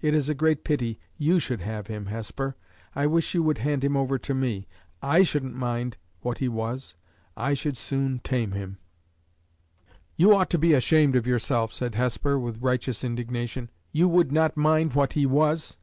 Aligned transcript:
It 0.00 0.12
is 0.12 0.28
a 0.28 0.34
great 0.34 0.64
pity 0.64 0.98
you 1.18 1.38
should 1.38 1.60
have 1.60 1.86
him, 1.86 2.06
Hesper. 2.06 2.56
I 2.96 3.06
wish 3.06 3.32
you 3.32 3.44
would 3.44 3.58
hand 3.58 3.84
him 3.84 3.96
over 3.96 4.18
to 4.18 4.34
me. 4.34 4.66
I 5.00 5.22
shouldn't 5.22 5.54
mind 5.54 5.96
what 6.20 6.38
he 6.38 6.48
was. 6.48 6.96
I 7.36 7.54
should 7.54 7.76
soon 7.76 8.18
tame 8.24 8.50
him." 8.50 8.78
"You 10.16 10.34
ought 10.34 10.50
to 10.50 10.58
be 10.58 10.72
ashamed 10.74 11.14
of 11.14 11.28
yourself," 11.28 11.72
said 11.72 11.94
Hesper, 11.94 12.40
with 12.40 12.60
righteous 12.60 13.04
indignation. 13.04 13.70
"_You 13.94 14.10
would 14.10 14.32
not 14.32 14.56
mind 14.56 14.94
what 14.94 15.12
he 15.12 15.26
was! 15.26 15.76